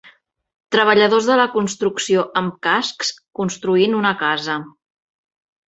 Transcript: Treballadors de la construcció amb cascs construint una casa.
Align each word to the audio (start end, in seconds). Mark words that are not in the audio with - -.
Treballadors 0.75 1.27
de 1.31 1.35
la 1.39 1.45
construcció 1.57 2.25
amb 2.43 2.57
cascs 2.69 3.13
construint 3.43 3.97
una 4.03 4.17
casa. 4.27 4.59